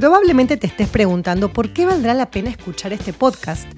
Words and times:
Probablemente 0.00 0.56
te 0.56 0.66
estés 0.66 0.88
preguntando 0.88 1.52
por 1.52 1.74
qué 1.74 1.84
valdrá 1.84 2.14
la 2.14 2.30
pena 2.30 2.48
escuchar 2.48 2.94
este 2.94 3.12
podcast. 3.12 3.70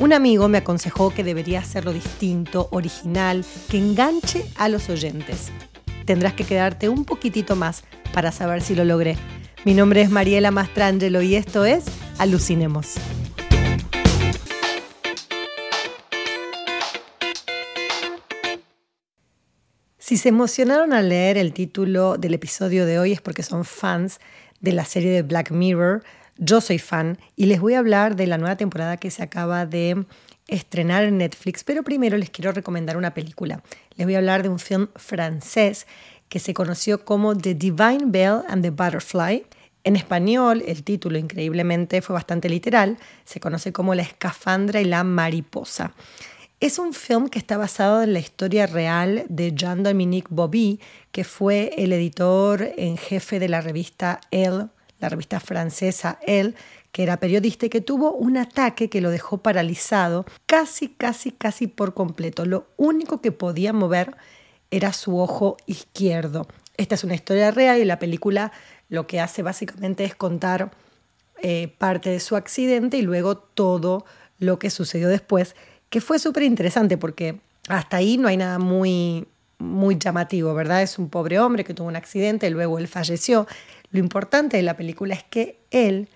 Un 0.00 0.12
amigo 0.12 0.48
me 0.48 0.58
aconsejó 0.58 1.14
que 1.14 1.22
debería 1.22 1.60
hacerlo 1.60 1.92
distinto, 1.92 2.66
original, 2.72 3.44
que 3.70 3.78
enganche 3.78 4.44
a 4.56 4.68
los 4.68 4.88
oyentes. 4.88 5.52
Tendrás 6.04 6.32
que 6.32 6.42
quedarte 6.42 6.88
un 6.88 7.04
poquitito 7.04 7.54
más 7.54 7.84
para 8.12 8.32
saber 8.32 8.60
si 8.60 8.74
lo 8.74 8.84
logré. 8.84 9.16
Mi 9.64 9.72
nombre 9.72 10.00
es 10.00 10.10
Mariela 10.10 10.50
Mastrangelo 10.50 11.22
y 11.22 11.36
esto 11.36 11.64
es 11.64 11.84
Alucinemos. 12.18 12.96
Si 20.08 20.16
se 20.16 20.30
emocionaron 20.30 20.94
al 20.94 21.10
leer 21.10 21.36
el 21.36 21.52
título 21.52 22.16
del 22.16 22.32
episodio 22.32 22.86
de 22.86 22.98
hoy 22.98 23.12
es 23.12 23.20
porque 23.20 23.42
son 23.42 23.66
fans 23.66 24.20
de 24.60 24.72
la 24.72 24.84
serie 24.84 25.10
de 25.10 25.22
Black 25.22 25.50
Mirror. 25.50 26.02
Yo 26.36 26.60
soy 26.60 26.78
fan 26.78 27.18
y 27.36 27.46
les 27.46 27.60
voy 27.60 27.74
a 27.74 27.80
hablar 27.80 28.16
de 28.16 28.26
la 28.26 28.38
nueva 28.38 28.56
temporada 28.56 28.96
que 28.96 29.10
se 29.10 29.22
acaba 29.22 29.66
de 29.66 30.04
estrenar 30.46 31.04
en 31.04 31.18
Netflix, 31.18 31.62
pero 31.64 31.82
primero 31.82 32.16
les 32.16 32.30
quiero 32.30 32.52
recomendar 32.52 32.96
una 32.96 33.14
película. 33.14 33.62
Les 33.96 34.06
voy 34.06 34.14
a 34.14 34.18
hablar 34.18 34.42
de 34.42 34.48
un 34.48 34.58
film 34.58 34.88
francés 34.96 35.86
que 36.28 36.38
se 36.38 36.54
conoció 36.54 37.04
como 37.04 37.36
The 37.36 37.54
Divine 37.54 38.04
Bell 38.06 38.42
and 38.48 38.62
the 38.62 38.70
Butterfly. 38.70 39.44
En 39.84 39.96
español, 39.96 40.62
el 40.66 40.82
título 40.82 41.18
increíblemente 41.18 42.02
fue 42.02 42.14
bastante 42.14 42.48
literal, 42.48 42.98
se 43.24 43.40
conoce 43.40 43.72
como 43.72 43.94
La 43.94 44.02
escafandra 44.02 44.80
y 44.80 44.84
la 44.84 45.04
mariposa. 45.04 45.92
Es 46.60 46.80
un 46.80 46.92
film 46.92 47.28
que 47.28 47.38
está 47.38 47.56
basado 47.56 48.02
en 48.02 48.12
la 48.12 48.18
historia 48.18 48.66
real 48.66 49.24
de 49.28 49.52
Jean-Dominique 49.54 50.26
Bobby, 50.28 50.80
que 51.12 51.22
fue 51.22 51.72
el 51.78 51.92
editor 51.92 52.72
en 52.76 52.96
jefe 52.96 53.38
de 53.38 53.48
la 53.48 53.60
revista 53.60 54.20
Elle, 54.32 54.66
la 54.98 55.08
revista 55.08 55.38
francesa 55.38 56.18
Elle, 56.26 56.54
que 56.90 57.04
era 57.04 57.20
periodista 57.20 57.66
y 57.66 57.68
que 57.68 57.80
tuvo 57.80 58.12
un 58.12 58.36
ataque 58.36 58.90
que 58.90 59.00
lo 59.00 59.10
dejó 59.10 59.38
paralizado 59.38 60.26
casi, 60.46 60.88
casi, 60.88 61.30
casi 61.30 61.68
por 61.68 61.94
completo. 61.94 62.44
Lo 62.44 62.66
único 62.76 63.20
que 63.20 63.30
podía 63.30 63.72
mover 63.72 64.16
era 64.72 64.92
su 64.92 65.16
ojo 65.16 65.58
izquierdo. 65.66 66.48
Esta 66.76 66.96
es 66.96 67.04
una 67.04 67.14
historia 67.14 67.52
real 67.52 67.78
y 67.78 67.84
la 67.84 68.00
película 68.00 68.50
lo 68.88 69.06
que 69.06 69.20
hace 69.20 69.44
básicamente 69.44 70.02
es 70.02 70.16
contar 70.16 70.72
eh, 71.40 71.72
parte 71.78 72.10
de 72.10 72.18
su 72.18 72.34
accidente 72.34 72.96
y 72.96 73.02
luego 73.02 73.36
todo 73.36 74.04
lo 74.40 74.58
que 74.58 74.70
sucedió 74.70 75.08
después 75.08 75.54
que 75.90 76.00
fue 76.00 76.18
súper 76.18 76.42
interesante 76.42 76.98
porque 76.98 77.40
hasta 77.68 77.98
ahí 77.98 78.16
no 78.16 78.28
hay 78.28 78.36
nada 78.36 78.58
muy, 78.58 79.26
muy 79.58 79.98
llamativo, 79.98 80.54
¿verdad? 80.54 80.82
Es 80.82 80.98
un 80.98 81.08
pobre 81.08 81.38
hombre 81.38 81.64
que 81.64 81.74
tuvo 81.74 81.88
un 81.88 81.96
accidente, 81.96 82.46
y 82.46 82.50
luego 82.50 82.78
él 82.78 82.88
falleció. 82.88 83.46
Lo 83.90 83.98
importante 83.98 84.56
de 84.56 84.62
la 84.62 84.76
película 84.76 85.14
es 85.14 85.24
que 85.24 85.58
él, 85.70 86.08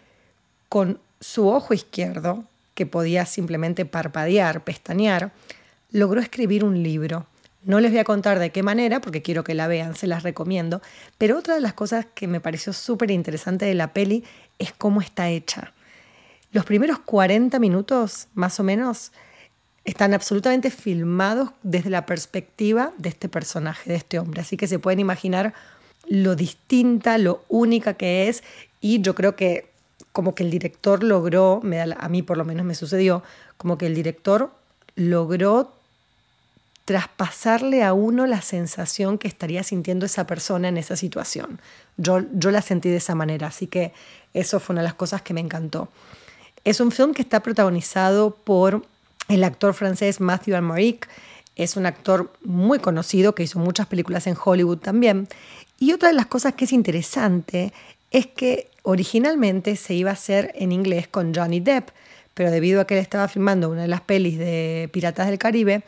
con 0.68 0.98
su 1.20 1.48
ojo 1.48 1.74
izquierdo, 1.74 2.44
que 2.74 2.86
podía 2.86 3.26
simplemente 3.26 3.84
parpadear, 3.84 4.64
pestañear, 4.64 5.32
logró 5.90 6.20
escribir 6.20 6.64
un 6.64 6.82
libro. 6.82 7.26
No 7.64 7.78
les 7.78 7.90
voy 7.90 8.00
a 8.00 8.04
contar 8.04 8.38
de 8.38 8.50
qué 8.50 8.62
manera, 8.62 9.00
porque 9.00 9.22
quiero 9.22 9.44
que 9.44 9.54
la 9.54 9.68
vean, 9.68 9.94
se 9.94 10.06
las 10.06 10.22
recomiendo, 10.22 10.80
pero 11.18 11.38
otra 11.38 11.54
de 11.54 11.60
las 11.60 11.74
cosas 11.74 12.06
que 12.14 12.26
me 12.26 12.40
pareció 12.40 12.72
súper 12.72 13.10
interesante 13.10 13.66
de 13.66 13.74
la 13.74 13.92
peli 13.92 14.24
es 14.58 14.72
cómo 14.72 15.00
está 15.00 15.28
hecha. 15.28 15.72
Los 16.50 16.64
primeros 16.64 16.98
40 16.98 17.58
minutos, 17.58 18.28
más 18.34 18.58
o 18.58 18.64
menos, 18.64 19.12
están 19.84 20.14
absolutamente 20.14 20.70
filmados 20.70 21.50
desde 21.62 21.90
la 21.90 22.06
perspectiva 22.06 22.92
de 22.98 23.08
este 23.08 23.28
personaje, 23.28 23.90
de 23.90 23.96
este 23.96 24.18
hombre. 24.18 24.40
Así 24.40 24.56
que 24.56 24.66
se 24.66 24.78
pueden 24.78 25.00
imaginar 25.00 25.54
lo 26.08 26.36
distinta, 26.36 27.18
lo 27.18 27.44
única 27.48 27.94
que 27.94 28.28
es. 28.28 28.42
Y 28.80 29.00
yo 29.00 29.14
creo 29.14 29.34
que 29.34 29.70
como 30.12 30.34
que 30.34 30.44
el 30.44 30.50
director 30.50 31.02
logró, 31.02 31.60
me 31.62 31.80
a 31.80 32.08
mí 32.08 32.22
por 32.22 32.36
lo 32.36 32.44
menos 32.44 32.66
me 32.66 32.74
sucedió, 32.74 33.22
como 33.56 33.78
que 33.78 33.86
el 33.86 33.94
director 33.94 34.52
logró 34.94 35.72
traspasarle 36.84 37.84
a 37.84 37.92
uno 37.92 38.26
la 38.26 38.42
sensación 38.42 39.16
que 39.16 39.28
estaría 39.28 39.62
sintiendo 39.62 40.04
esa 40.04 40.26
persona 40.26 40.68
en 40.68 40.76
esa 40.76 40.96
situación. 40.96 41.60
Yo, 41.96 42.20
yo 42.34 42.50
la 42.50 42.60
sentí 42.60 42.90
de 42.90 42.96
esa 42.96 43.14
manera, 43.14 43.46
así 43.46 43.66
que 43.66 43.92
eso 44.34 44.60
fue 44.60 44.74
una 44.74 44.82
de 44.82 44.88
las 44.88 44.94
cosas 44.94 45.22
que 45.22 45.32
me 45.32 45.40
encantó. 45.40 45.88
Es 46.64 46.80
un 46.80 46.92
film 46.92 47.14
que 47.14 47.22
está 47.22 47.40
protagonizado 47.40 48.34
por 48.34 48.84
el 49.28 49.44
actor 49.44 49.74
francés 49.74 50.20
Matthew 50.20 50.56
Almaric 50.56 51.08
es 51.56 51.76
un 51.76 51.86
actor 51.86 52.32
muy 52.44 52.78
conocido 52.78 53.34
que 53.34 53.42
hizo 53.42 53.58
muchas 53.58 53.86
películas 53.86 54.26
en 54.26 54.36
Hollywood 54.42 54.78
también. 54.78 55.28
Y 55.78 55.92
otra 55.92 56.08
de 56.08 56.14
las 56.14 56.26
cosas 56.26 56.54
que 56.54 56.64
es 56.64 56.72
interesante 56.72 57.72
es 58.10 58.26
que 58.26 58.68
originalmente 58.82 59.76
se 59.76 59.94
iba 59.94 60.10
a 60.10 60.14
hacer 60.14 60.52
en 60.54 60.72
inglés 60.72 61.08
con 61.08 61.34
Johnny 61.34 61.60
Depp, 61.60 61.90
pero 62.34 62.50
debido 62.50 62.80
a 62.80 62.86
que 62.86 62.94
él 62.94 63.00
estaba 63.00 63.28
filmando 63.28 63.70
una 63.70 63.82
de 63.82 63.88
las 63.88 64.00
pelis 64.00 64.38
de 64.38 64.88
Piratas 64.92 65.28
del 65.28 65.38
Caribe, 65.38 65.82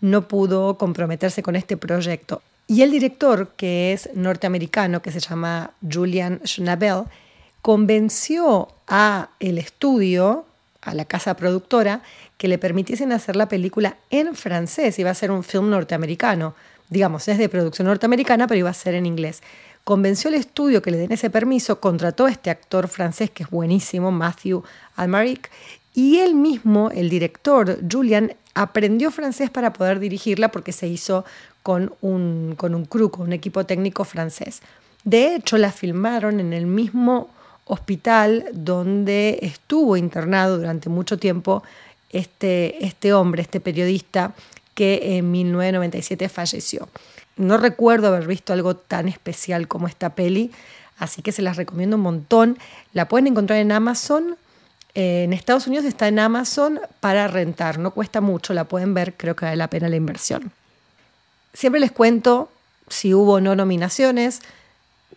no 0.00 0.28
pudo 0.28 0.78
comprometerse 0.78 1.42
con 1.42 1.56
este 1.56 1.76
proyecto. 1.76 2.42
Y 2.66 2.82
el 2.82 2.90
director, 2.90 3.52
que 3.56 3.92
es 3.92 4.10
norteamericano, 4.14 5.02
que 5.02 5.10
se 5.10 5.20
llama 5.20 5.72
Julian 5.90 6.40
Schnabel, 6.44 7.04
convenció 7.62 8.68
a 8.86 9.30
el 9.40 9.58
estudio, 9.58 10.44
a 10.82 10.94
la 10.94 11.04
casa 11.04 11.34
productora, 11.34 12.02
que 12.38 12.48
le 12.48 12.56
permitiesen 12.56 13.12
hacer 13.12 13.36
la 13.36 13.48
película 13.48 13.96
en 14.10 14.34
francés. 14.34 14.98
Iba 14.98 15.10
a 15.10 15.14
ser 15.14 15.30
un 15.30 15.44
film 15.44 15.68
norteamericano. 15.68 16.54
Digamos, 16.88 17.28
es 17.28 17.36
de 17.36 17.48
producción 17.48 17.86
norteamericana, 17.86 18.46
pero 18.46 18.60
iba 18.60 18.70
a 18.70 18.74
ser 18.74 18.94
en 18.94 19.04
inglés. 19.04 19.42
Convenció 19.84 20.28
al 20.28 20.34
estudio 20.34 20.80
que 20.80 20.90
le 20.90 20.98
den 20.98 21.12
ese 21.12 21.30
permiso, 21.30 21.80
contrató 21.80 22.26
a 22.26 22.30
este 22.30 22.50
actor 22.50 22.88
francés 22.88 23.30
que 23.30 23.42
es 23.42 23.50
buenísimo, 23.50 24.10
Matthew 24.10 24.62
Almaric, 24.96 25.50
y 25.94 26.18
él 26.18 26.34
mismo, 26.34 26.90
el 26.90 27.10
director, 27.10 27.78
Julian, 27.90 28.34
aprendió 28.54 29.10
francés 29.10 29.50
para 29.50 29.72
poder 29.72 29.98
dirigirla 29.98 30.52
porque 30.52 30.72
se 30.72 30.86
hizo 30.86 31.24
con 31.62 31.92
un, 32.02 32.54
con 32.56 32.74
un 32.74 32.84
crew, 32.84 33.10
con 33.10 33.26
un 33.26 33.32
equipo 33.32 33.64
técnico 33.66 34.04
francés. 34.04 34.62
De 35.04 35.34
hecho, 35.34 35.58
la 35.58 35.72
filmaron 35.72 36.38
en 36.38 36.52
el 36.52 36.66
mismo 36.66 37.30
hospital 37.64 38.46
donde 38.52 39.38
estuvo 39.42 39.96
internado 39.96 40.58
durante 40.58 40.88
mucho 40.88 41.18
tiempo 41.18 41.62
este, 42.10 42.84
este 42.84 43.12
hombre, 43.12 43.42
este 43.42 43.60
periodista 43.60 44.34
que 44.74 45.18
en 45.18 45.30
1997 45.30 46.28
falleció. 46.28 46.88
No 47.36 47.56
recuerdo 47.56 48.08
haber 48.08 48.26
visto 48.26 48.52
algo 48.52 48.76
tan 48.76 49.08
especial 49.08 49.68
como 49.68 49.86
esta 49.86 50.14
peli, 50.14 50.50
así 50.98 51.22
que 51.22 51.32
se 51.32 51.42
las 51.42 51.56
recomiendo 51.56 51.96
un 51.96 52.02
montón. 52.02 52.58
La 52.92 53.08
pueden 53.08 53.28
encontrar 53.28 53.58
en 53.58 53.72
Amazon. 53.72 54.36
En 54.94 55.32
Estados 55.32 55.66
Unidos 55.66 55.84
está 55.84 56.08
en 56.08 56.18
Amazon 56.18 56.80
para 57.00 57.28
rentar, 57.28 57.78
no 57.78 57.92
cuesta 57.92 58.20
mucho, 58.20 58.54
la 58.54 58.64
pueden 58.64 58.94
ver, 58.94 59.14
creo 59.14 59.36
que 59.36 59.44
vale 59.44 59.56
la 59.56 59.70
pena 59.70 59.88
la 59.88 59.96
inversión. 59.96 60.50
Siempre 61.52 61.80
les 61.80 61.92
cuento 61.92 62.50
si 62.88 63.14
hubo 63.14 63.34
o 63.34 63.40
no 63.40 63.54
nominaciones. 63.54 64.40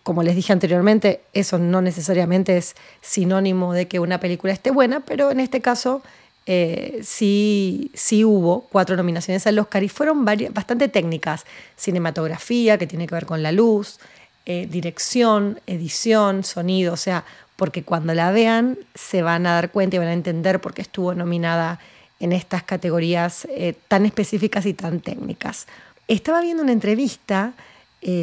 Como 0.03 0.23
les 0.23 0.35
dije 0.35 0.53
anteriormente, 0.53 1.21
eso 1.33 1.57
no 1.57 1.81
necesariamente 1.81 2.57
es 2.57 2.75
sinónimo 3.01 3.73
de 3.73 3.87
que 3.87 3.99
una 3.99 4.19
película 4.19 4.53
esté 4.53 4.71
buena, 4.71 4.99
pero 5.01 5.31
en 5.31 5.39
este 5.39 5.61
caso 5.61 6.01
eh, 6.45 7.01
sí, 7.03 7.91
hubo 8.25 8.67
cuatro 8.71 8.95
nominaciones 8.95 9.45
al 9.45 9.59
Oscar 9.59 9.83
y 9.83 9.89
fueron 9.89 10.25
bastante 10.25 10.87
técnicas. 10.87 11.45
Cinematografía, 11.75 12.77
que 12.77 12.87
tiene 12.87 13.07
que 13.07 13.15
ver 13.15 13.25
con 13.25 13.43
la 13.43 13.51
luz, 13.51 13.99
eh, 14.45 14.67
dirección, 14.69 15.59
edición, 15.67 16.43
sonido, 16.43 16.93
o 16.93 16.97
sea, 16.97 17.25
porque 17.55 17.83
cuando 17.83 18.13
la 18.13 18.31
vean 18.31 18.77
se 18.95 19.21
van 19.21 19.45
a 19.45 19.53
dar 19.53 19.71
cuenta 19.71 19.95
y 19.95 19.99
van 19.99 20.07
a 20.07 20.13
entender 20.13 20.59
por 20.59 20.73
qué 20.73 20.81
estuvo 20.81 21.13
nominada 21.13 21.79
en 22.19 22.31
estas 22.33 22.63
categorías 22.63 23.47
eh, 23.51 23.75
tan 23.87 24.05
específicas 24.05 24.65
y 24.65 24.73
tan 24.73 24.99
técnicas. 24.99 25.67
Estaba 26.07 26.41
viendo 26.41 26.63
una 26.63 26.71
entrevista 26.71 27.53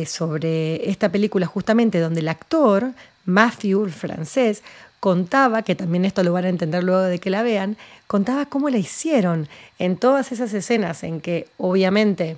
sobre 0.06 0.90
esta 0.90 1.08
película 1.08 1.46
justamente 1.46 2.00
donde 2.00 2.18
el 2.18 2.26
actor, 2.26 2.94
Matthew, 3.26 3.84
el 3.84 3.92
francés, 3.92 4.64
contaba, 5.00 5.62
que 5.62 5.74
también 5.74 6.04
esto 6.04 6.22
lo 6.22 6.32
van 6.32 6.44
a 6.44 6.48
entender 6.48 6.82
luego 6.82 7.02
de 7.02 7.18
que 7.18 7.30
la 7.30 7.42
vean, 7.42 7.76
contaba 8.06 8.46
cómo 8.46 8.68
la 8.68 8.78
hicieron 8.78 9.48
en 9.78 9.96
todas 9.96 10.32
esas 10.32 10.52
escenas 10.52 11.04
en 11.04 11.20
que 11.20 11.48
obviamente 11.56 12.36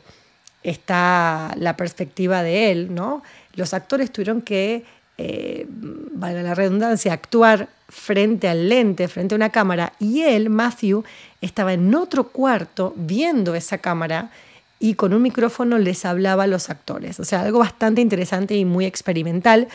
está 0.62 1.54
la 1.56 1.76
perspectiva 1.76 2.42
de 2.42 2.70
él, 2.70 2.94
¿no? 2.94 3.22
Los 3.54 3.72
actores 3.72 4.12
tuvieron 4.12 4.42
que, 4.42 4.84
eh, 5.16 5.66
valga 5.68 6.42
la 6.42 6.54
redundancia, 6.54 7.12
actuar 7.12 7.68
frente 7.88 8.48
al 8.48 8.68
lente, 8.68 9.08
frente 9.08 9.34
a 9.34 9.36
una 9.36 9.50
cámara, 9.50 9.92
y 9.98 10.22
él, 10.22 10.50
Matthew, 10.50 11.04
estaba 11.40 11.72
en 11.72 11.94
otro 11.94 12.28
cuarto 12.28 12.92
viendo 12.96 13.54
esa 13.54 13.78
cámara 13.78 14.30
y 14.78 14.94
con 14.94 15.12
un 15.12 15.22
micrófono 15.22 15.78
les 15.78 16.04
hablaba 16.04 16.44
a 16.44 16.46
los 16.46 16.70
actores. 16.70 17.20
O 17.20 17.24
sea, 17.24 17.42
algo 17.42 17.58
bastante 17.58 18.00
interesante 18.00 18.54
y 18.54 18.64
muy 18.64 18.86
experimental 18.86 19.68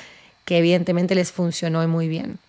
que 0.45 0.57
evidentemente 0.57 1.13
les 1.15 1.31
funcionó 1.31 1.87
muy 1.87 2.07
bien. 2.07 2.39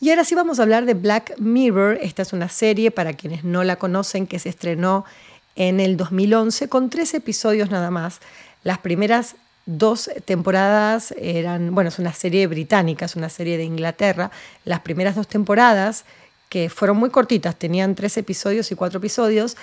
Y 0.00 0.10
ahora 0.10 0.24
sí 0.24 0.34
vamos 0.34 0.58
a 0.58 0.62
hablar 0.62 0.84
de 0.86 0.94
Black 0.94 1.38
Mirror. 1.38 1.98
Esta 2.02 2.22
es 2.22 2.32
una 2.32 2.48
serie, 2.48 2.90
para 2.90 3.12
quienes 3.12 3.44
no 3.44 3.64
la 3.64 3.76
conocen, 3.76 4.26
que 4.26 4.38
se 4.38 4.48
estrenó 4.48 5.04
en 5.56 5.80
el 5.80 5.96
2011 5.96 6.68
con 6.68 6.90
tres 6.90 7.14
episodios 7.14 7.70
nada 7.70 7.90
más. 7.90 8.20
Las 8.64 8.78
primeras 8.78 9.36
dos 9.66 10.10
temporadas 10.24 11.14
eran, 11.16 11.74
bueno, 11.74 11.88
es 11.88 11.98
una 11.98 12.12
serie 12.12 12.46
británica, 12.46 13.06
es 13.06 13.16
una 13.16 13.28
serie 13.28 13.56
de 13.56 13.64
Inglaterra. 13.64 14.30
Las 14.64 14.80
primeras 14.80 15.14
dos 15.14 15.28
temporadas, 15.28 16.04
que 16.48 16.68
fueron 16.68 16.96
muy 16.96 17.10
cortitas, 17.10 17.56
tenían 17.56 17.94
tres 17.94 18.16
episodios 18.16 18.70
y 18.72 18.74
cuatro 18.74 18.98
episodios, 18.98 19.56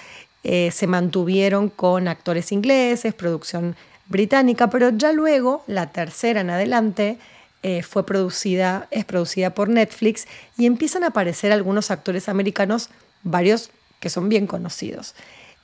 eh, 0.43 0.71
se 0.71 0.87
mantuvieron 0.87 1.69
con 1.69 2.07
actores 2.07 2.51
ingleses, 2.51 3.13
producción 3.13 3.75
británica, 4.07 4.69
pero 4.69 4.89
ya 4.89 5.11
luego, 5.13 5.63
la 5.67 5.91
tercera 5.91 6.41
en 6.41 6.49
adelante, 6.49 7.19
eh, 7.63 7.83
fue 7.83 8.05
producida, 8.05 8.87
es 8.91 9.05
producida 9.05 9.53
por 9.53 9.69
Netflix 9.69 10.27
y 10.57 10.65
empiezan 10.65 11.03
a 11.03 11.07
aparecer 11.07 11.51
algunos 11.51 11.91
actores 11.91 12.27
americanos, 12.27 12.89
varios 13.23 13.69
que 13.99 14.09
son 14.09 14.29
bien 14.29 14.47
conocidos. 14.47 15.13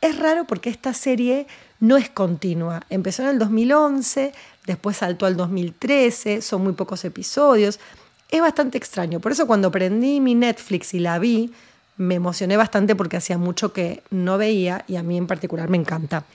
Es 0.01 0.19
raro 0.19 0.45
porque 0.45 0.69
esta 0.69 0.93
serie 0.93 1.47
no 1.79 1.97
es 1.97 2.09
continua. 2.09 2.83
Empezó 2.89 3.23
en 3.23 3.29
el 3.29 3.39
2011, 3.39 4.31
después 4.65 4.97
saltó 4.97 5.25
al 5.25 5.35
2013, 5.35 6.41
son 6.41 6.63
muy 6.63 6.73
pocos 6.73 7.03
episodios. 7.03 7.79
Es 8.29 8.41
bastante 8.41 8.77
extraño. 8.77 9.19
Por 9.19 9.31
eso 9.31 9.47
cuando 9.47 9.71
prendí 9.71 10.19
mi 10.19 10.35
Netflix 10.35 10.93
y 10.93 10.99
la 10.99 11.17
vi, 11.17 11.51
me 11.97 12.15
emocioné 12.15 12.57
bastante 12.57 12.95
porque 12.95 13.17
hacía 13.17 13.39
mucho 13.39 13.73
que 13.73 14.03
no 14.11 14.37
veía 14.37 14.85
y 14.87 14.97
a 14.97 15.03
mí 15.03 15.17
en 15.17 15.25
particular 15.25 15.67
me 15.67 15.77
encanta. 15.77 16.25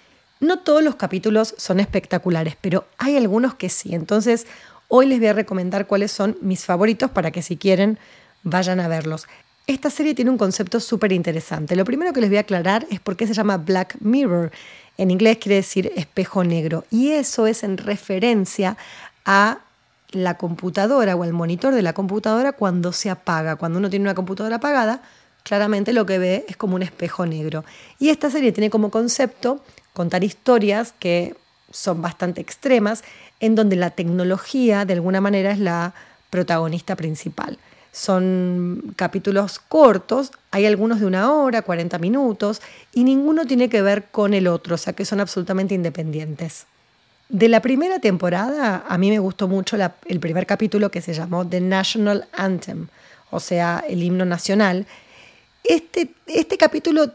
No 0.41 0.58
todos 0.58 0.82
los 0.82 0.97
capítulos 0.97 1.55
son 1.56 1.79
espectaculares, 1.79 2.56
pero 2.61 2.85
hay 2.99 3.17
algunos 3.17 3.55
que 3.55 3.69
sí. 3.69 3.94
Entonces, 3.94 4.49
hoy 4.94 5.06
les 5.06 5.21
voy 5.21 5.29
a 5.29 5.33
recomendar 5.33 5.87
cuáles 5.87 6.12
son 6.12 6.37
mis 6.43 6.67
favoritos 6.67 7.11
para 7.11 7.31
que 7.31 7.41
si 7.41 7.56
quieren 7.56 7.99
vayan 8.43 8.79
a 8.79 8.89
verlos. 8.89 9.27
Esta 9.67 9.89
serie 9.89 10.15
tiene 10.15 10.31
un 10.31 10.37
concepto 10.37 10.81
súper 10.81 11.12
interesante. 11.12 11.77
Lo 11.77 11.87
primero 11.87 12.12
que 12.12 12.21
les 12.21 12.29
voy 12.29 12.37
a 12.37 12.41
aclarar 12.41 12.87
es 12.91 13.00
por 13.00 13.17
qué 13.17 13.27
se 13.27 13.33
llama 13.33 13.56
Black 13.56 13.97
Mirror. 14.00 14.53
En 14.99 15.11
inglés 15.11 15.39
quiere 15.39 15.56
decir 15.56 15.91
espejo 15.97 16.44
negro. 16.44 16.85
Y 16.91 17.12
eso 17.12 17.47
es 17.47 17.62
en 17.62 17.79
referencia 17.79 18.77
a 19.25 19.61
la 20.11 20.37
computadora 20.37 21.17
o 21.17 21.25
el 21.25 21.33
monitor 21.33 21.75
de 21.75 21.81
la 21.81 21.94
computadora 21.94 22.53
cuando 22.53 22.93
se 22.93 23.09
apaga. 23.09 23.56
Cuando 23.56 23.79
uno 23.79 23.89
tiene 23.89 24.03
una 24.03 24.15
computadora 24.15 24.56
apagada, 24.56 25.00
claramente 25.43 25.94
lo 25.94 26.05
que 26.05 26.19
ve 26.19 26.44
es 26.49 26.59
como 26.59 26.77
un 26.77 26.83
espejo 26.83 27.25
negro. 27.25 27.65
Y 27.99 28.11
esta 28.11 28.29
serie 28.29 28.53
tiene 28.53 28.69
como 28.69 28.91
concepto 28.91 29.65
contar 29.94 30.23
historias 30.23 30.93
que 30.99 31.35
son 31.73 32.03
bastante 32.03 32.41
extremas, 32.41 33.03
en 33.43 33.56
donde 33.56 33.77
la 33.77 33.91
tecnología 33.91 34.87
de 34.87 34.94
alguna 34.94 35.21
manera 35.21 35.50
es 35.50 35.59
la 35.59 35.93
protagonista 36.31 36.94
principal. 36.97 37.59
Son 37.91 38.94
capítulos 38.97 39.59
cortos, 39.59 40.31
hay 40.53 40.65
algunos 40.65 41.00
de 41.00 41.06
una 41.06 41.31
hora, 41.33 41.61
40 41.61 41.99
minutos, 41.99 42.62
y 42.94 43.03
ninguno 43.03 43.44
tiene 43.44 43.69
que 43.69 43.83
ver 43.83 44.05
con 44.11 44.33
el 44.33 44.47
otro, 44.47 44.77
o 44.77 44.79
sea 44.79 44.94
que 44.94 45.05
son 45.05 45.21
absolutamente 45.21 45.75
independientes. 45.75 46.67
De 47.29 47.49
la 47.49 47.61
primera 47.61 47.99
temporada, 47.99 48.85
a 48.89 48.97
mí 48.97 49.11
me 49.11 49.19
gustó 49.19 49.49
mucho 49.49 49.77
el 50.06 50.21
primer 50.21 50.47
capítulo 50.47 50.91
que 50.91 51.00
se 51.00 51.12
llamó 51.12 51.47
The 51.47 51.61
National 51.61 52.29
Anthem, 52.33 52.87
o 53.31 53.41
sea, 53.41 53.85
el 53.89 54.05
himno 54.05 54.25
nacional. 54.25 54.87
Este, 55.65 56.15
este 56.27 56.56
capítulo 56.56 57.11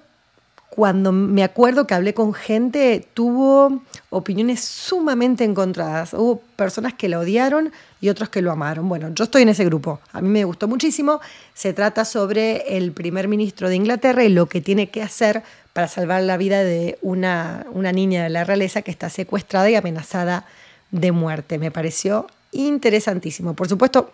cuando 0.78 1.12
me 1.12 1.44
acuerdo 1.44 1.88
que 1.88 1.96
hablé 1.96 2.14
con 2.14 2.36
gente, 2.36 3.04
tuvo 3.16 3.82
opiniones 4.12 4.64
sumamente 4.64 5.44
encontradas. 5.44 6.14
Hubo 6.14 6.40
personas 6.56 6.94
que 6.94 7.10
lo 7.10 7.22
odiaron 7.22 7.72
y 8.00 8.10
otros 8.10 8.30
que 8.30 8.44
lo 8.44 8.52
amaron. 8.52 8.88
Bueno, 8.88 9.10
yo 9.12 9.24
estoy 9.24 9.42
en 9.42 9.50
ese 9.50 9.66
grupo. 9.66 10.00
A 10.12 10.22
mí 10.22 10.30
me 10.30 10.44
gustó 10.44 10.68
muchísimo. 10.68 11.20
Se 11.56 11.74
trata 11.74 12.06
sobre 12.06 12.78
el 12.78 12.92
primer 12.92 13.28
ministro 13.28 13.70
de 13.70 13.76
Inglaterra 13.76 14.24
y 14.24 14.30
lo 14.30 14.46
que 14.46 14.62
tiene 14.62 14.92
que 14.92 15.02
hacer 15.02 15.42
para 15.74 15.88
salvar 15.88 16.22
la 16.22 16.38
vida 16.38 16.64
de 16.64 17.00
una, 17.02 17.66
una 17.72 17.92
niña 17.92 18.22
de 18.22 18.30
la 18.30 18.44
realeza 18.44 18.84
que 18.84 18.92
está 18.92 19.10
secuestrada 19.10 19.68
y 19.72 19.74
amenazada 19.74 20.46
de 20.92 21.12
muerte. 21.12 21.58
Me 21.58 21.72
pareció 21.72 22.28
interesantísimo. 22.52 23.56
Por 23.56 23.68
supuesto, 23.68 24.12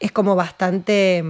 es 0.00 0.10
como 0.10 0.36
bastante, 0.36 1.22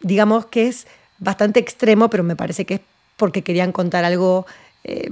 digamos 0.00 0.46
que 0.46 0.68
es 0.68 0.86
bastante 1.18 1.60
extremo, 1.60 2.08
pero 2.08 2.24
me 2.24 2.36
parece 2.36 2.64
que 2.64 2.76
es 2.76 2.80
porque 3.18 3.42
querían 3.42 3.72
contar 3.72 4.06
algo, 4.06 4.46
eh, 4.84 5.10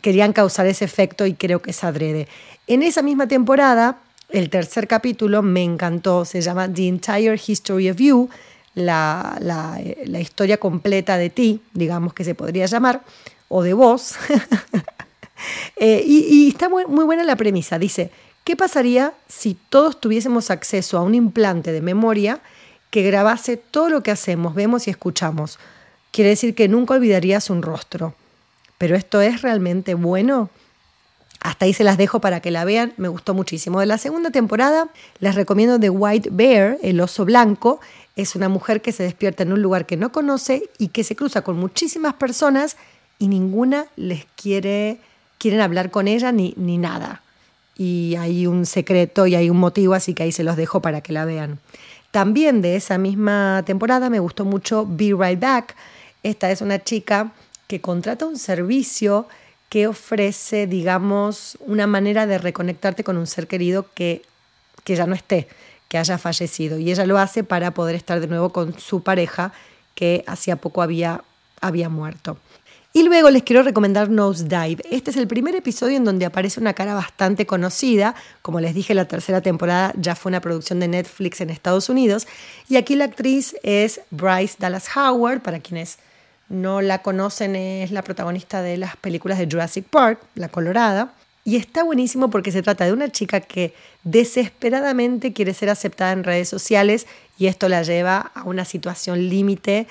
querían 0.00 0.32
causar 0.32 0.66
ese 0.66 0.86
efecto 0.86 1.26
y 1.26 1.34
creo 1.34 1.60
que 1.60 1.72
es 1.72 1.84
adrede. 1.84 2.26
En 2.66 2.82
esa 2.82 3.02
misma 3.02 3.28
temporada, 3.28 3.98
el 4.30 4.48
tercer 4.48 4.88
capítulo 4.88 5.42
me 5.42 5.62
encantó, 5.62 6.24
se 6.24 6.40
llama 6.40 6.72
The 6.72 6.88
Entire 6.88 7.38
History 7.44 7.90
of 7.90 7.98
You, 7.98 8.30
la, 8.74 9.36
la, 9.40 10.20
historia 10.20 10.58
completa 10.58 11.18
de 11.18 11.28
ti, 11.28 11.60
digamos 11.74 12.14
que 12.14 12.24
se 12.24 12.36
podría 12.36 12.66
llamar, 12.66 13.02
o 13.48 13.62
de 13.62 13.74
vos. 13.74 14.14
Eh, 15.76 16.04
y, 16.06 16.48
está 16.48 16.68
muy 16.68 17.04
buena 17.06 17.24
la 17.24 17.34
premisa. 17.34 17.78
Dice, 17.78 18.10
¿qué 18.44 18.56
pasaría 18.56 19.14
si 19.26 19.56
todos 19.70 19.98
tuviésemos 19.98 20.50
acceso 20.50 20.98
a 20.98 21.02
un 21.02 21.14
implante 21.14 21.72
de 21.72 21.80
memoria 21.80 22.40
que 22.90 23.02
grabase 23.02 23.56
todo 23.56 23.88
lo 23.88 24.02
que 24.02 24.10
hacemos, 24.10 24.54
vemos 24.54 24.86
y 24.86 24.90
escuchamos? 24.90 25.58
Quiere 26.10 26.30
decir 26.30 26.54
que 26.54 26.68
nunca 26.68 26.94
olvidarías 26.94 27.50
un 27.50 27.62
rostro. 27.62 28.14
Pero 28.78 28.96
esto 28.96 29.20
es 29.20 29.42
realmente 29.42 29.94
bueno. 29.94 30.50
Hasta 31.40 31.64
ahí 31.64 31.72
se 31.72 31.84
las 31.84 31.96
dejo 31.96 32.20
para 32.20 32.40
que 32.40 32.50
la 32.50 32.64
vean, 32.64 32.92
me 32.96 33.08
gustó 33.08 33.34
muchísimo. 33.34 33.80
De 33.80 33.86
la 33.86 33.98
segunda 33.98 34.30
temporada 34.30 34.88
les 35.20 35.34
recomiendo 35.34 35.80
The 35.80 35.90
White 35.90 36.30
Bear, 36.32 36.78
el 36.82 37.00
oso 37.00 37.24
blanco. 37.24 37.80
Es 38.16 38.34
una 38.34 38.48
mujer 38.48 38.82
que 38.82 38.92
se 38.92 39.02
despierta 39.02 39.42
en 39.42 39.52
un 39.52 39.62
lugar 39.62 39.86
que 39.86 39.96
no 39.96 40.12
conoce 40.12 40.68
y 40.78 40.88
que 40.88 41.04
se 41.04 41.16
cruza 41.16 41.42
con 41.42 41.56
muchísimas 41.56 42.14
personas 42.14 42.76
y 43.18 43.28
ninguna 43.28 43.86
les 43.96 44.26
quiere 44.36 44.98
quieren 45.40 45.62
hablar 45.62 45.90
con 45.90 46.06
ella 46.06 46.30
ni, 46.30 46.52
ni 46.56 46.76
nada. 46.76 47.22
Y 47.76 48.14
hay 48.16 48.46
un 48.46 48.66
secreto 48.66 49.26
y 49.26 49.34
hay 49.34 49.48
un 49.48 49.56
motivo, 49.56 49.94
así 49.94 50.12
que 50.12 50.22
ahí 50.24 50.32
se 50.32 50.44
los 50.44 50.54
dejo 50.54 50.82
para 50.82 51.00
que 51.00 51.14
la 51.14 51.24
vean. 51.24 51.58
También 52.10 52.60
de 52.60 52.76
esa 52.76 52.98
misma 52.98 53.62
temporada 53.64 54.10
me 54.10 54.18
gustó 54.18 54.44
mucho 54.44 54.86
Be 54.86 55.14
Right 55.18 55.40
Back, 55.40 55.74
esta 56.22 56.50
es 56.50 56.60
una 56.60 56.82
chica 56.82 57.32
que 57.66 57.80
contrata 57.80 58.26
un 58.26 58.38
servicio 58.38 59.28
que 59.68 59.86
ofrece, 59.86 60.66
digamos, 60.66 61.56
una 61.60 61.86
manera 61.86 62.26
de 62.26 62.38
reconectarte 62.38 63.04
con 63.04 63.16
un 63.16 63.26
ser 63.26 63.46
querido 63.46 63.86
que, 63.94 64.22
que 64.82 64.96
ya 64.96 65.06
no 65.06 65.14
esté, 65.14 65.48
que 65.88 65.96
haya 65.96 66.18
fallecido. 66.18 66.78
Y 66.78 66.90
ella 66.90 67.06
lo 67.06 67.18
hace 67.18 67.44
para 67.44 67.72
poder 67.72 67.94
estar 67.94 68.20
de 68.20 68.26
nuevo 68.26 68.50
con 68.50 68.78
su 68.78 69.02
pareja 69.02 69.52
que 69.94 70.24
hacía 70.26 70.56
poco 70.56 70.82
había, 70.82 71.22
había 71.60 71.88
muerto. 71.88 72.36
Y 72.92 73.04
luego 73.04 73.30
les 73.30 73.44
quiero 73.44 73.62
recomendar 73.62 74.10
Nosedive. 74.10 74.82
Este 74.90 75.12
es 75.12 75.16
el 75.16 75.28
primer 75.28 75.54
episodio 75.54 75.96
en 75.96 76.04
donde 76.04 76.26
aparece 76.26 76.58
una 76.58 76.74
cara 76.74 76.92
bastante 76.94 77.46
conocida. 77.46 78.16
Como 78.42 78.58
les 78.58 78.74
dije, 78.74 78.94
la 78.94 79.04
tercera 79.04 79.40
temporada 79.40 79.92
ya 79.96 80.16
fue 80.16 80.30
una 80.30 80.40
producción 80.40 80.80
de 80.80 80.88
Netflix 80.88 81.40
en 81.40 81.50
Estados 81.50 81.88
Unidos. 81.88 82.26
Y 82.68 82.76
aquí 82.76 82.96
la 82.96 83.04
actriz 83.04 83.54
es 83.62 84.00
Bryce 84.10 84.56
Dallas 84.58 84.88
Howard, 84.96 85.40
para 85.40 85.60
quienes 85.60 85.98
no 86.48 86.80
la 86.80 87.00
conocen, 87.00 87.54
es 87.54 87.92
la 87.92 88.02
protagonista 88.02 88.60
de 88.60 88.76
las 88.76 88.96
películas 88.96 89.38
de 89.38 89.46
Jurassic 89.48 89.84
Park, 89.84 90.20
la 90.34 90.48
Colorada. 90.48 91.14
Y 91.44 91.54
está 91.56 91.84
buenísimo 91.84 92.28
porque 92.28 92.50
se 92.50 92.60
trata 92.60 92.86
de 92.86 92.92
una 92.92 93.10
chica 93.10 93.40
que 93.40 93.72
desesperadamente 94.02 95.32
quiere 95.32 95.54
ser 95.54 95.70
aceptada 95.70 96.10
en 96.10 96.24
redes 96.24 96.48
sociales 96.48 97.06
y 97.38 97.46
esto 97.46 97.68
la 97.68 97.84
lleva 97.84 98.32
a 98.34 98.42
una 98.42 98.64
situación 98.64 99.28
límite 99.28 99.86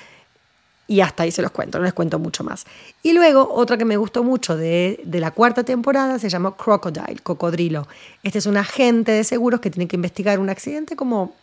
y 0.89 1.01
hasta 1.01 1.21
ahí 1.21 1.31
se 1.31 1.43
los 1.43 1.51
cuento, 1.51 1.77
no 1.77 1.85
les 1.85 1.93
cuento 1.93 2.17
mucho 2.17 2.43
más. 2.43 2.65
Y 3.03 3.13
luego 3.13 3.47
otra 3.53 3.77
que 3.77 3.85
me 3.85 3.95
gustó 3.95 4.23
mucho 4.23 4.57
de, 4.57 4.99
de, 5.05 5.19
la 5.19 5.29
cuarta 5.29 5.63
temporada 5.63 6.17
se 6.17 6.29
llama 6.29 6.57
Crocodile, 6.57 7.19
cocodrilo. 7.21 7.87
Este 8.23 8.39
es 8.39 8.47
un 8.47 8.57
agente 8.57 9.11
de 9.11 9.23
seguros 9.23 9.61
que 9.61 9.69
tiene 9.69 9.87
que 9.87 9.95
investigar 9.95 10.39
un 10.39 10.49
accidente 10.49 10.95
como 10.95 11.35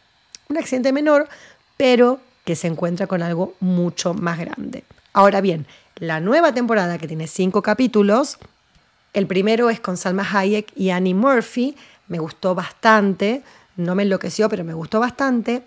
un 0.49 0.59
accidente 0.59 0.93
menor, 0.93 1.29
pero 1.76 2.19
que 2.45 2.57
se 2.57 2.67
encuentra 2.67 3.07
con 3.07 3.23
algo 3.23 3.55
mucho 3.61 4.15
más 4.15 4.37
grande. 4.37 4.83
Ahora 5.12 5.41
bien, 5.41 5.67
la 5.95 6.19
nueva 6.19 6.53
temporada 6.53 6.99
que 6.99 7.07
tiene 7.07 7.29
cinco 7.29 7.62
capítulos, 7.62 8.38
el 9.12 9.29
primero 9.29 9.71
es 9.71 9.79
con 9.79 9.97
Salma 9.97 10.29
Hayek 10.29 10.73
y 10.75 10.91
Annie 10.91 11.15
Murphy, 11.15 11.76
me 12.09 12.19
gustó 12.19 12.57
bastante, 12.57 13.43
no 13.76 13.95
me 13.95 14.03
enloqueció, 14.03 14.49
pero 14.49 14.65
me 14.65 14.75
gustó 14.75 14.99
bastante. 14.99 15.62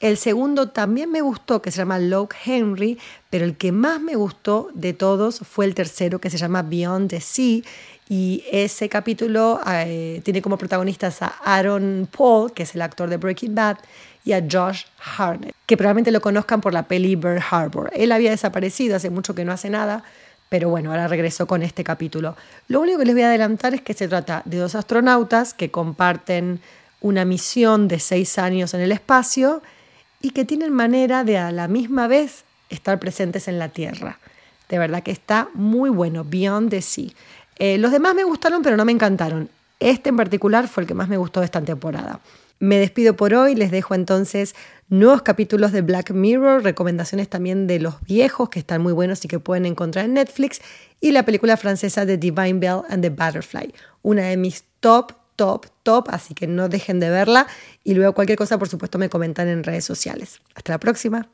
El 0.00 0.16
segundo 0.16 0.68
también 0.68 1.10
me 1.10 1.22
gustó, 1.22 1.60
que 1.60 1.72
se 1.72 1.78
llama 1.78 1.98
Loke 1.98 2.36
Henry, 2.44 2.98
pero 3.30 3.44
el 3.44 3.56
que 3.56 3.72
más 3.72 4.00
me 4.00 4.14
gustó 4.14 4.68
de 4.72 4.92
todos 4.92 5.40
fue 5.40 5.64
el 5.64 5.74
tercero, 5.74 6.20
que 6.20 6.30
se 6.30 6.38
llama 6.38 6.62
Beyond 6.62 7.10
the 7.10 7.20
Sea. 7.20 7.62
Y 8.08 8.44
ese 8.50 8.88
capítulo 8.88 9.60
eh, 9.66 10.20
tiene 10.24 10.40
como 10.40 10.56
protagonistas 10.56 11.20
a 11.20 11.34
Aaron 11.44 12.08
Paul, 12.16 12.52
que 12.52 12.62
es 12.62 12.76
el 12.76 12.82
actor 12.82 13.10
de 13.10 13.16
Breaking 13.16 13.56
Bad, 13.56 13.78
y 14.24 14.34
a 14.34 14.44
Josh 14.48 14.84
Harnett, 15.16 15.54
que 15.66 15.76
probablemente 15.76 16.12
lo 16.12 16.20
conozcan 16.20 16.60
por 16.60 16.72
la 16.72 16.84
peli 16.84 17.16
Bird 17.16 17.42
Harbor. 17.50 17.90
Él 17.92 18.12
había 18.12 18.30
desaparecido, 18.30 18.94
hace 18.94 19.10
mucho 19.10 19.34
que 19.34 19.44
no 19.44 19.52
hace 19.52 19.68
nada, 19.68 20.04
pero 20.48 20.68
bueno, 20.68 20.90
ahora 20.90 21.08
regresó 21.08 21.46
con 21.46 21.62
este 21.62 21.82
capítulo. 21.82 22.36
Lo 22.68 22.80
único 22.80 22.98
que 22.98 23.04
les 23.04 23.14
voy 23.14 23.22
a 23.24 23.28
adelantar 23.28 23.74
es 23.74 23.80
que 23.80 23.94
se 23.94 24.06
trata 24.06 24.42
de 24.44 24.58
dos 24.58 24.74
astronautas 24.76 25.54
que 25.54 25.70
comparten 25.70 26.60
una 27.00 27.24
misión 27.24 27.88
de 27.88 27.98
seis 27.98 28.38
años 28.38 28.74
en 28.74 28.80
el 28.80 28.92
espacio 28.92 29.60
y 30.20 30.30
que 30.30 30.44
tienen 30.44 30.72
manera 30.72 31.24
de 31.24 31.38
a 31.38 31.52
la 31.52 31.68
misma 31.68 32.08
vez 32.08 32.44
estar 32.70 32.98
presentes 32.98 33.48
en 33.48 33.58
la 33.58 33.68
Tierra. 33.68 34.18
De 34.68 34.78
verdad 34.78 35.02
que 35.02 35.10
está 35.10 35.48
muy 35.54 35.90
bueno, 35.90 36.24
Beyond 36.24 36.70
the 36.70 36.82
Sea. 36.82 37.10
Eh, 37.58 37.78
los 37.78 37.92
demás 37.92 38.14
me 38.14 38.24
gustaron, 38.24 38.62
pero 38.62 38.76
no 38.76 38.84
me 38.84 38.92
encantaron. 38.92 39.48
Este 39.80 40.10
en 40.10 40.16
particular 40.16 40.68
fue 40.68 40.82
el 40.82 40.86
que 40.86 40.94
más 40.94 41.08
me 41.08 41.16
gustó 41.16 41.40
de 41.40 41.46
esta 41.46 41.60
temporada. 41.60 42.20
Me 42.60 42.78
despido 42.78 43.14
por 43.14 43.34
hoy, 43.34 43.54
les 43.54 43.70
dejo 43.70 43.94
entonces 43.94 44.56
nuevos 44.88 45.22
capítulos 45.22 45.70
de 45.70 45.82
Black 45.82 46.10
Mirror, 46.10 46.64
recomendaciones 46.64 47.28
también 47.28 47.68
de 47.68 47.78
los 47.78 48.00
viejos 48.02 48.48
que 48.48 48.58
están 48.58 48.82
muy 48.82 48.92
buenos 48.92 49.24
y 49.24 49.28
que 49.28 49.38
pueden 49.38 49.64
encontrar 49.64 50.06
en 50.06 50.14
Netflix, 50.14 50.60
y 51.00 51.12
la 51.12 51.24
película 51.24 51.56
francesa 51.56 52.04
de 52.04 52.16
Divine 52.16 52.54
Bell 52.54 52.80
and 52.88 53.02
the 53.02 53.10
Butterfly, 53.10 53.72
una 54.02 54.22
de 54.22 54.36
mis 54.36 54.64
top, 54.80 55.12
top, 55.38 55.66
top, 55.84 56.08
así 56.10 56.34
que 56.34 56.48
no 56.48 56.68
dejen 56.68 56.98
de 56.98 57.08
verla 57.08 57.46
y 57.84 57.94
luego 57.94 58.12
cualquier 58.12 58.36
cosa 58.36 58.58
por 58.58 58.68
supuesto 58.68 58.98
me 58.98 59.08
comentan 59.08 59.46
en 59.48 59.62
redes 59.62 59.84
sociales. 59.84 60.40
Hasta 60.54 60.72
la 60.72 60.80
próxima. 60.80 61.30